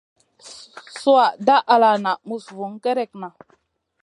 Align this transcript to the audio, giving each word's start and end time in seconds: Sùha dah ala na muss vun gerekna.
Sùha 0.99 1.27
dah 1.45 1.63
ala 1.73 1.91
na 2.03 2.11
muss 2.27 2.45
vun 2.55 2.73
gerekna. 2.83 3.29